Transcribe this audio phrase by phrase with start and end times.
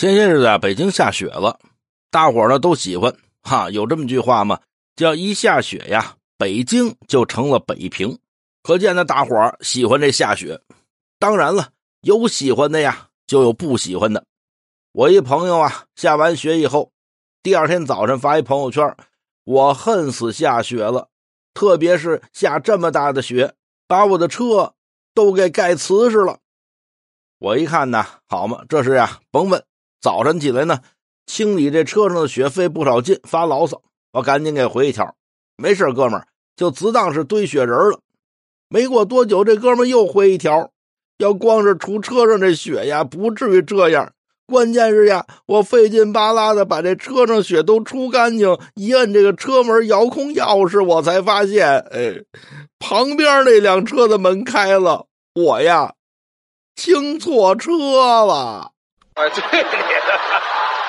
[0.00, 1.60] 前些日子啊，北京下雪了，
[2.10, 3.68] 大伙呢都喜欢哈。
[3.68, 4.58] 有这么句话吗？
[4.96, 8.18] 叫一下雪呀，北京就成了北平。
[8.62, 10.58] 可见呢，大伙喜欢这下雪。
[11.18, 14.24] 当然了，有喜欢的呀，就有不喜欢的。
[14.92, 16.90] 我一朋友啊，下完雪以后，
[17.42, 18.96] 第二天早晨发一朋友圈
[19.44, 21.10] ：“我恨死下雪了，
[21.52, 23.54] 特别是下这么大的雪，
[23.86, 24.72] 把我的车
[25.12, 26.38] 都给盖瓷实了。”
[27.36, 29.62] 我一看呢，好嘛，这是呀，甭问。
[30.00, 30.80] 早晨起来呢，
[31.26, 33.82] 清理这车上的雪费不少劲，发牢骚。
[34.12, 35.14] 我赶紧给回一条
[35.56, 36.26] ：“没事哥们儿，
[36.56, 38.00] 就只当是堆雪人了。”
[38.68, 40.70] 没过多久，这哥们又回一条
[41.18, 44.12] ：“要光是除车上这雪呀，不至于这样。
[44.46, 52.24] 关键是呀，我费劲巴拉的把这车上雪都除干净，一摁这个车门遥控钥匙，我才发现，哎，
[52.78, 55.94] 旁边那辆车的门开了，我呀，
[56.74, 57.70] 清错车
[58.24, 58.72] 了。”
[59.14, 60.79] 哎，对。